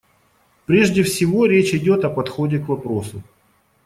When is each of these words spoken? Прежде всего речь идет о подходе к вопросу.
Прежде 0.65 1.03
всего 1.03 1.45
речь 1.45 1.75
идет 1.75 2.03
о 2.05 2.09
подходе 2.09 2.57
к 2.57 2.67
вопросу. 2.69 3.21